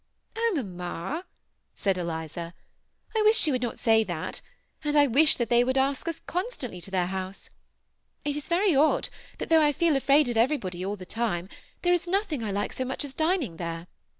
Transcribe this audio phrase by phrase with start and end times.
[0.15, 1.23] *'<< Oh, mamma I"
[1.75, 2.55] said Eliza,
[3.13, 4.41] ^ I wish you would not• say that;
[4.83, 7.51] and I wish they would ask us constantly to their house.
[8.25, 11.49] It is very odd, that though I feel afraid of everybody all the time,
[11.83, 13.85] there is nothing I like so much as dining there.